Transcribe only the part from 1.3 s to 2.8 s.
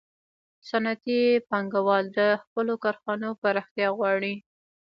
پانګوال د خپلو